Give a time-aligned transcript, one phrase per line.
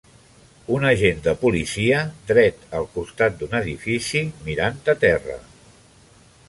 [0.77, 1.99] Un agent de policia
[2.31, 5.39] dret al costat d'un edifici mirant a terra